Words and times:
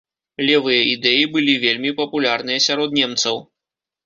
Левыя 0.47 0.79
ідэі 0.93 1.27
былі 1.35 1.53
вельмі 1.67 1.91
папулярныя 2.01 2.65
сярод 2.69 2.97
немцаў. 3.01 3.35